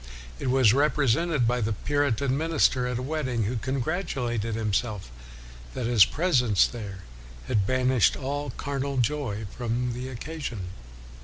[0.39, 5.11] It was represented by the Puritan minister at a wedding who congratulated himself
[5.75, 7.03] that his presence there
[7.47, 10.69] had banished all 302 WESLEY carnal joy from the occasion.